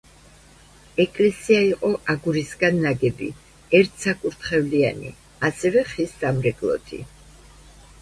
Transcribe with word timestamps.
ეკლესია 1.03 1.59
იყო 1.65 1.91
აგურისგან 2.13 2.81
ნაგები, 2.87 3.29
ერთსაკურთხევლიანი, 3.83 5.15
ასევე 5.53 5.89
ხის 5.95 6.21
სამრეკლოთი. 6.25 7.07